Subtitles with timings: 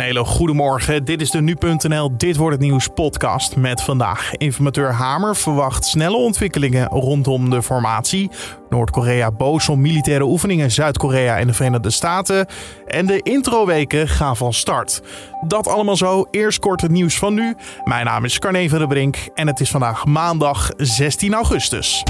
[0.00, 1.04] Hele goedemorgen.
[1.04, 4.34] Dit is de Nu.nl Dit wordt het nieuws podcast met vandaag.
[4.34, 8.30] Informateur Hamer verwacht snelle ontwikkelingen rondom de formatie.
[8.68, 12.46] Noord-Korea boos om militaire oefeningen Zuid-Korea en de Verenigde Staten.
[12.86, 15.02] En de introweken gaan van start.
[15.46, 16.26] Dat allemaal zo.
[16.30, 17.54] Eerst kort het nieuws van nu.
[17.84, 22.02] Mijn naam is Carne van der Brink en het is vandaag maandag 16 augustus.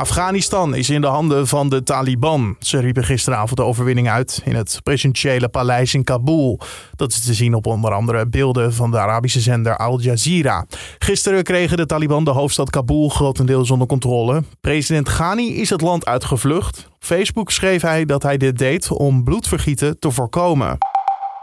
[0.00, 2.56] Afghanistan is in de handen van de Taliban.
[2.60, 6.60] Ze riepen gisteravond de overwinning uit in het presidentiële paleis in Kabul.
[6.96, 10.66] Dat is te zien op onder andere beelden van de Arabische zender Al Jazeera.
[10.98, 14.42] Gisteren kregen de Taliban de hoofdstad Kabul grotendeels onder controle.
[14.60, 16.88] President Ghani is het land uitgevlucht.
[16.94, 20.78] Op Facebook schreef hij dat hij dit deed om bloedvergieten te voorkomen.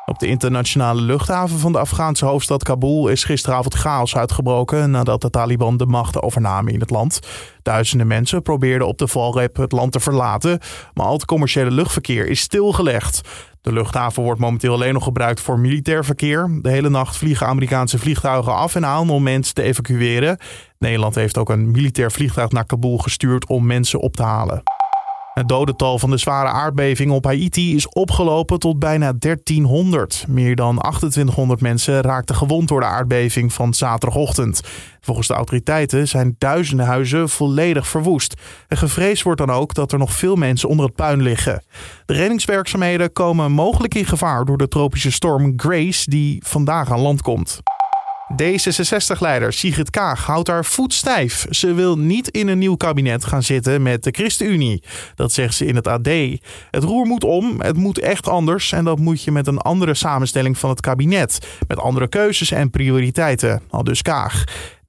[0.10, 5.30] Op de internationale luchthaven van de Afghaanse hoofdstad Kabul is gisteravond chaos uitgebroken nadat de
[5.30, 7.20] Taliban de macht overnamen in het land.
[7.62, 10.60] Duizenden mensen probeerden op de valrep het land te verlaten,
[10.94, 13.22] maar al het commerciële luchtverkeer is stilgelegd.
[13.62, 16.60] De luchthaven wordt momenteel alleen nog gebruikt voor militair verkeer.
[16.62, 20.38] De hele nacht vliegen Amerikaanse vliegtuigen af en aan om mensen te evacueren.
[20.80, 24.64] Nederland heeft ook een militair vliegtuig naar Kabul gestuurd om mensen op te halen.
[25.38, 30.26] Het dodental van de zware aardbeving op Haiti is opgelopen tot bijna 1300.
[30.28, 34.62] Meer dan 2800 mensen raakten gewond door de aardbeving van zaterdagochtend.
[35.02, 38.34] Volgens de autoriteiten zijn duizenden huizen volledig verwoest.
[38.68, 41.64] En gevreesd wordt dan ook dat er nog veel mensen onder het puin liggen.
[42.06, 47.22] De reddingswerkzaamheden komen mogelijk in gevaar door de tropische storm Grace die vandaag aan land
[47.22, 47.62] komt.
[48.34, 51.46] D66-leider Sigrid Kaag houdt haar voet stijf.
[51.50, 54.84] Ze wil niet in een nieuw kabinet gaan zitten met de ChristenUnie.
[55.16, 56.08] Dat zegt ze in het AD.
[56.72, 59.94] Het roer moet om, het moet echt anders en dat moet je met een andere
[59.94, 61.48] samenstelling van het kabinet.
[61.68, 64.44] Met andere keuzes en prioriteiten, al dus Kaag.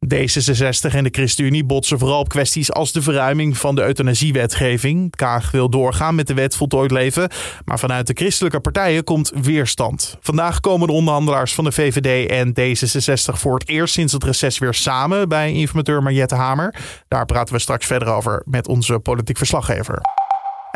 [0.07, 5.17] D66 en de ChristenUnie botsen vooral op kwesties als de verruiming van de euthanasiewetgeving.
[5.17, 7.31] Kaag wil doorgaan met de wet voltooid leven,
[7.65, 10.17] maar vanuit de christelijke partijen komt weerstand.
[10.21, 14.59] Vandaag komen de onderhandelaars van de VVD en D66 voor het eerst sinds het reces
[14.59, 16.75] weer samen bij informateur Mariette Hamer.
[17.09, 20.01] Daar praten we straks verder over met onze politiek verslaggever.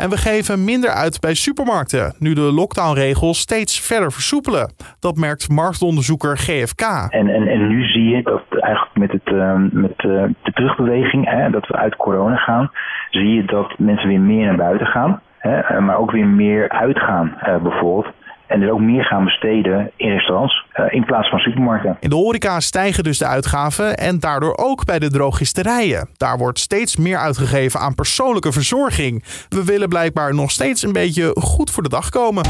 [0.03, 4.73] En we geven minder uit bij supermarkten, nu de lockdownregels steeds verder versoepelen.
[4.99, 6.81] Dat merkt marktonderzoeker GFK.
[7.09, 11.29] En, en, en nu zie je dat eigenlijk met, het, uh, met uh, de terugbeweging,
[11.29, 12.71] hè, dat we uit corona gaan,
[13.09, 15.21] zie je dat mensen weer meer naar buiten gaan.
[15.37, 18.13] Hè, maar ook weer meer uitgaan uh, bijvoorbeeld.
[18.47, 21.97] En dus ook meer gaan besteden in restaurants uh, in plaats van supermarkten.
[21.99, 26.09] In de horeca stijgen dus de uitgaven en daardoor ook bij de drogisterijen.
[26.17, 29.23] Daar wordt steeds meer uitgegeven aan persoonlijke verzorging.
[29.49, 32.43] We willen blijkbaar nog steeds een beetje goed voor de dag komen.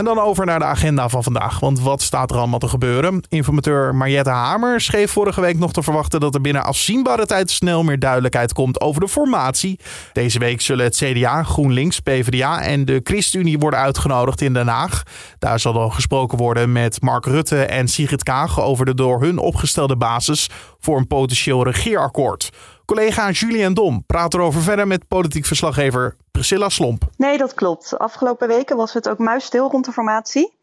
[0.00, 1.60] En dan over naar de agenda van vandaag.
[1.60, 3.22] Want wat staat er allemaal te gebeuren?
[3.28, 7.82] Informateur Mariette Hamer schreef vorige week nog te verwachten dat er binnen afzienbare tijd snel
[7.82, 9.78] meer duidelijkheid komt over de formatie.
[10.12, 15.02] Deze week zullen het CDA, GroenLinks, PvdA en de ChristenUnie worden uitgenodigd in Den Haag.
[15.38, 19.38] Daar zal dan gesproken worden met Mark Rutte en Sigrid Kaag over de door hun
[19.38, 22.50] opgestelde basis voor een potentieel regeerakkoord.
[22.90, 27.02] Collega Julien Dom praat erover verder met politiek verslaggever Priscilla Slomp.
[27.16, 27.98] Nee, dat klopt.
[27.98, 30.58] Afgelopen weken was het ook muisstil rond de formatie.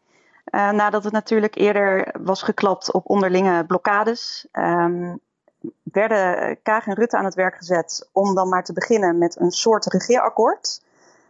[0.50, 5.20] Uh, nadat het natuurlijk eerder was geklapt op onderlinge blokkades, um,
[5.82, 9.50] werden Kaag en Rutte aan het werk gezet om dan maar te beginnen met een
[9.50, 10.82] soort regeerakkoord.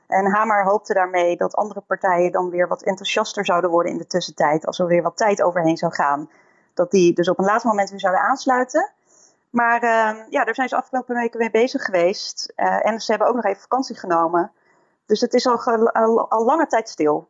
[0.06, 4.06] En Hamer hoopte daarmee dat andere partijen dan weer wat enthousiaster zouden worden in de
[4.06, 6.30] tussentijd, als er weer wat tijd overheen zou gaan.
[6.74, 8.92] Dat die dus op een later moment weer zouden aansluiten.
[9.50, 12.52] Maar uh, ja, daar zijn ze afgelopen weken mee bezig geweest.
[12.56, 14.52] Uh, en ze hebben ook nog even vakantie genomen.
[15.06, 17.28] Dus het is al, al, al, lange tijd stil.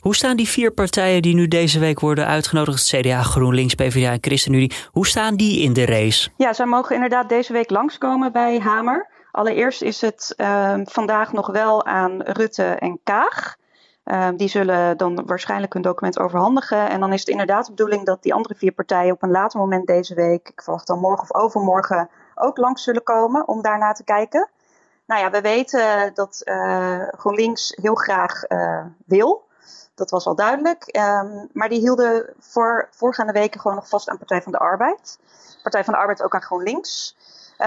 [0.00, 4.18] Hoe staan die vier partijen die nu deze week worden uitgenodigd, CDA, GroenLinks, PvdA en
[4.20, 6.30] ChristenUnie, hoe staan die in de race?
[6.36, 9.08] Ja, zij mogen inderdaad deze week langskomen bij Hamer.
[9.30, 13.56] Allereerst is het uh, vandaag nog wel aan Rutte en Kaag.
[14.04, 16.88] Uh, die zullen dan waarschijnlijk hun document overhandigen.
[16.90, 19.60] En dan is het inderdaad de bedoeling dat die andere vier partijen op een later
[19.60, 23.92] moment deze week, ik verwacht dan morgen of overmorgen, ook langs zullen komen om daarna
[23.92, 24.48] te kijken.
[25.06, 29.44] Nou ja, we weten dat uh, GroenLinks heel graag uh, wil.
[29.94, 30.96] Dat was al duidelijk.
[30.96, 35.18] Um, maar die hielden voor voorgaande weken gewoon nog vast aan Partij van de Arbeid.
[35.62, 37.16] Partij van de Arbeid ook aan GroenLinks.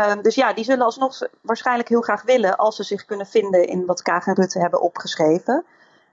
[0.10, 3.68] Um, dus ja, die zullen alsnog waarschijnlijk heel graag willen als ze zich kunnen vinden
[3.68, 5.66] in wat Kaag en Rutte hebben opgeschreven.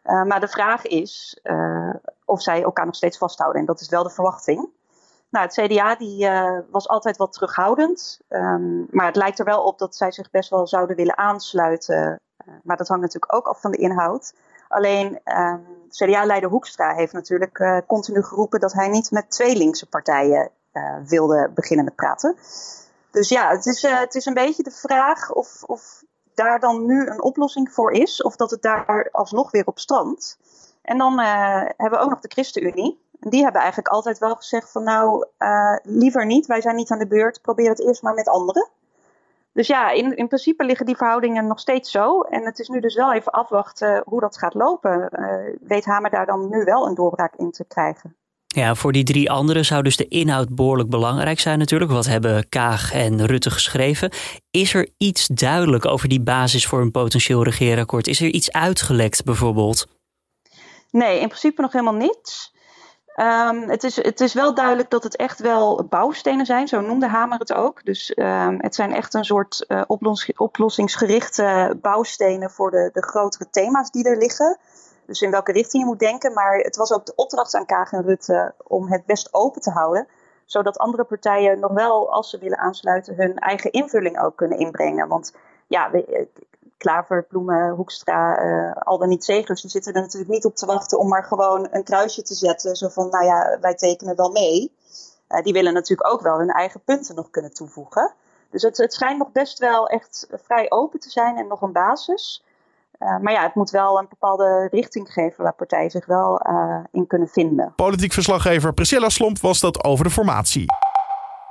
[0.04, 3.60] Uh, maar de vraag is uh, of zij elkaar nog steeds vasthouden.
[3.60, 4.68] En dat is wel de verwachting.
[5.28, 8.20] Nou, het CDA die, uh, was altijd wat terughoudend.
[8.28, 12.20] Um, maar het lijkt er wel op dat zij zich best wel zouden willen aansluiten.
[12.62, 14.34] maar dat hangt natuurlijk ook af van de inhoud.
[14.68, 20.50] Alleen um, CDA-leider Hoekstra heeft natuurlijk continu geroepen dat hij niet met twee linkse partijen
[21.06, 22.36] wilde beginnen met praten.
[23.10, 26.02] Dus ja, het is, het is een beetje de vraag of, of
[26.34, 30.38] daar dan nu een oplossing voor is, of dat het daar alsnog weer op strandt.
[30.82, 31.18] En dan
[31.76, 33.02] hebben we ook nog de ChristenUnie.
[33.20, 35.26] Die hebben eigenlijk altijd wel gezegd van nou,
[35.82, 38.68] liever niet, wij zijn niet aan de beurt, probeer het eerst maar met anderen.
[39.54, 42.20] Dus ja, in, in principe liggen die verhoudingen nog steeds zo.
[42.20, 45.08] En het is nu dus wel even afwachten hoe dat gaat lopen.
[45.12, 48.16] Uh, weet Hamer daar dan nu wel een doorbraak in te krijgen?
[48.54, 51.90] Ja, voor die drie anderen zou dus de inhoud behoorlijk belangrijk zijn natuurlijk.
[51.90, 54.10] Wat hebben Kaag en Rutte geschreven?
[54.50, 58.06] Is er iets duidelijk over die basis voor een potentieel regeerakkoord?
[58.06, 59.86] Is er iets uitgelekt bijvoorbeeld?
[60.90, 62.54] Nee, in principe nog helemaal niets.
[63.16, 67.08] Um, het, is, het is wel duidelijk dat het echt wel bouwstenen zijn, zo noemde
[67.08, 67.84] Hamer het ook.
[67.84, 69.82] Dus um, het zijn echt een soort uh,
[70.36, 74.58] oplossingsgerichte bouwstenen voor de, de grotere thema's die er liggen.
[75.06, 76.32] Dus in welke richting je moet denken.
[76.32, 79.70] Maar het was ook de opdracht aan Kaag en Rutte om het best open te
[79.70, 80.08] houden.
[80.44, 85.08] Zodat andere partijen nog wel, als ze willen aansluiten, hun eigen invulling ook kunnen inbrengen.
[85.08, 85.34] Want
[85.66, 85.90] ja,
[86.76, 90.66] Klaver, Bloemen, Hoekstra, uh, al dan niet Zegers, die zitten er natuurlijk niet op te
[90.66, 92.76] wachten om maar gewoon een kruisje te zetten.
[92.76, 94.72] Zo van, nou ja, wij tekenen wel mee.
[95.28, 98.12] Uh, die willen natuurlijk ook wel hun eigen punten nog kunnen toevoegen.
[98.50, 101.72] Dus het, het schijnt nog best wel echt vrij open te zijn en nog een
[101.72, 102.44] basis.
[103.04, 106.40] Uh, maar ja, het moet wel een bepaalde richting geven waar partijen zich wel
[106.92, 107.72] in kunnen vinden.
[107.76, 110.66] Politiek verslaggever Priscilla Slomp was dat over de formatie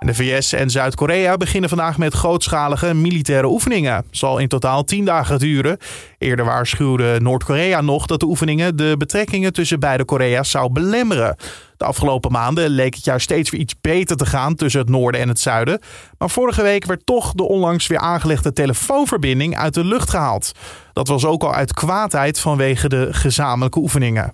[0.05, 4.05] de VS en Zuid-Korea beginnen vandaag met grootschalige militaire oefeningen.
[4.11, 5.77] Zal in totaal tien dagen duren.
[6.17, 11.35] Eerder waarschuwde Noord-Korea nog dat de oefeningen de betrekkingen tussen beide Korea's zou belemmeren.
[11.77, 15.21] De afgelopen maanden leek het juist steeds weer iets beter te gaan tussen het noorden
[15.21, 15.79] en het zuiden.
[16.17, 20.51] Maar vorige week werd toch de onlangs weer aangelegde telefoonverbinding uit de lucht gehaald.
[20.93, 24.31] Dat was ook al uit kwaadheid vanwege de gezamenlijke oefeningen.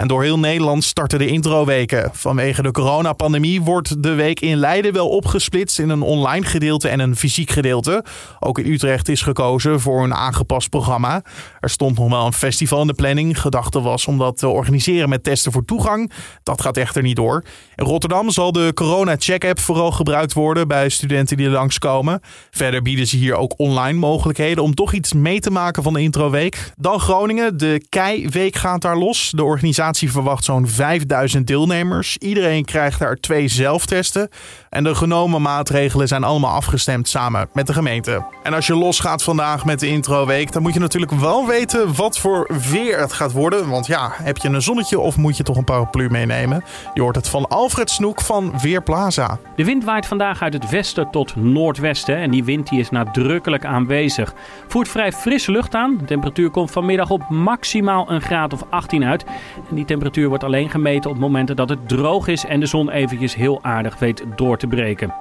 [0.00, 2.10] En door heel Nederland starten de introweken.
[2.12, 7.00] Vanwege de coronapandemie wordt de week in Leiden wel opgesplitst in een online gedeelte en
[7.00, 8.04] een fysiek gedeelte.
[8.38, 11.22] Ook in Utrecht is gekozen voor een aangepast programma.
[11.60, 13.40] Er stond nog wel een festival in de planning.
[13.40, 16.12] Gedachte was om dat te organiseren met testen voor toegang.
[16.42, 17.44] Dat gaat echter niet door.
[17.74, 22.20] In Rotterdam zal de corona check-app vooral gebruikt worden bij studenten die langskomen.
[22.50, 26.00] Verder bieden ze hier ook online mogelijkheden om toch iets mee te maken van de
[26.00, 26.72] introweek.
[26.76, 27.58] Dan Groningen.
[27.58, 29.32] De Kei-week gaat daar los.
[29.34, 32.16] De organisatie verwacht zo'n 5000 deelnemers.
[32.18, 34.28] Iedereen krijgt daar twee zelftesten.
[34.70, 38.24] En de genomen maatregelen zijn allemaal afgestemd samen met de gemeente.
[38.42, 42.18] En als je losgaat vandaag met de introweek, dan moet je natuurlijk wel weten wat
[42.18, 43.68] voor weer het gaat worden.
[43.68, 46.64] Want ja, heb je een zonnetje of moet je toch een paraplu meenemen?
[46.94, 49.38] Je hoort het van Alfred Snoek van Weerplaza.
[49.56, 52.16] De wind waait vandaag uit het westen tot noordwesten.
[52.16, 54.34] En die wind die is nadrukkelijk aanwezig.
[54.68, 55.96] Voert vrij frisse lucht aan.
[55.98, 59.24] De temperatuur komt vanmiddag op maximaal een graad of 18 uit.
[59.70, 62.90] En die temperatuur wordt alleen gemeten op momenten dat het droog is en de zon
[62.90, 65.14] eventjes heel aardig weet door te breken.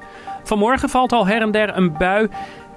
[0.44, 2.28] Vanmorgen valt al her en der een bui.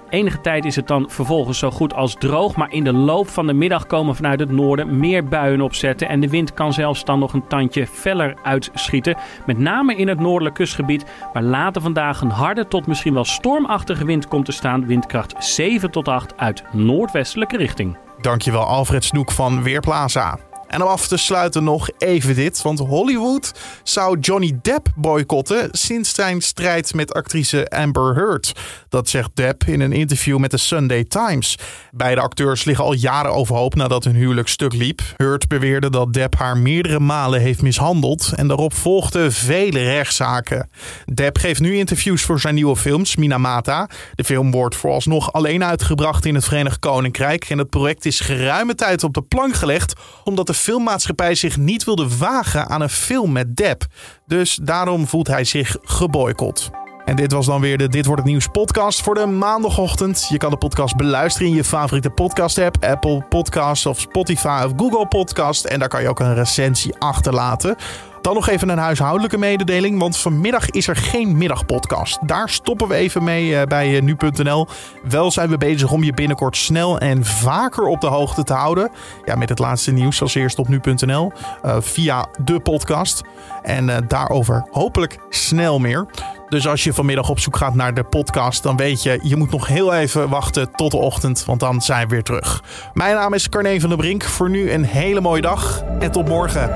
[0.09, 3.47] Enige tijd is het dan vervolgens zo goed als droog, maar in de loop van
[3.47, 7.19] de middag komen vanuit het noorden meer buien opzetten en de wind kan zelfs dan
[7.19, 9.17] nog een tandje feller uitschieten.
[9.47, 14.05] Met name in het noordelijk kustgebied, waar later vandaag een harde tot misschien wel stormachtige
[14.05, 17.97] wind komt te staan, windkracht 7 tot 8 uit noordwestelijke richting.
[18.21, 20.52] Dankjewel Alfred Snoek van Weerplaza.
[20.73, 22.63] En om af te sluiten nog even dit.
[22.63, 23.53] Want Hollywood
[23.83, 28.53] zou Johnny Depp boycotten sinds zijn strijd met actrice Amber Heard.
[28.89, 31.59] Dat zegt Depp in een interview met de Sunday Times.
[31.91, 35.01] Beide acteurs liggen al jaren overhoop nadat hun huwelijk stuk liep.
[35.17, 38.33] Heard beweerde dat Depp haar meerdere malen heeft mishandeld.
[38.35, 40.71] En daarop volgden vele rechtszaken.
[41.15, 43.89] Depp geeft nu interviews voor zijn nieuwe films, Minamata.
[44.15, 47.51] De film wordt vooralsnog alleen uitgebracht in het Verenigd Koninkrijk.
[47.51, 49.93] En het project is geruime tijd op de plank gelegd
[50.25, 53.87] omdat de filmmaatschappij zich niet wilde wagen aan een film met Depp.
[54.27, 56.71] Dus daarom voelt hij zich geboycott.
[57.05, 60.27] En dit was dan weer de Dit Wordt Het Nieuws podcast voor de maandagochtend.
[60.29, 62.85] Je kan de podcast beluisteren in je favoriete podcast app.
[62.85, 65.65] Apple Podcasts of Spotify of Google Podcast.
[65.65, 67.77] En daar kan je ook een recensie achterlaten.
[68.23, 72.19] Dan nog even een huishoudelijke mededeling, want vanmiddag is er geen middagpodcast.
[72.29, 74.67] Daar stoppen we even mee eh, bij eh, nu.nl.
[75.09, 78.91] Wel zijn we bezig om je binnenkort snel en vaker op de hoogte te houden.
[79.25, 81.33] Ja, met het laatste nieuws als eerst op nu.nl
[81.65, 83.23] uh, via de podcast.
[83.63, 86.07] En daarover hopelijk snel meer.
[86.49, 89.51] Dus als je vanmiddag op zoek gaat naar de podcast, dan weet je, je moet
[89.51, 92.63] nog heel even wachten tot de ochtend, want dan zijn we weer terug.
[92.95, 94.23] Mijn naam is Carne van der Brink.
[94.23, 96.71] Voor nu een hele mooie dag en tot morgen.